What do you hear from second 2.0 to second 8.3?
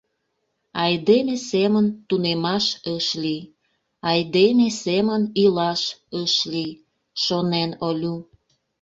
тунемаш ыш лий... айдеме семын илаш ыш лий»,— шонен Олю.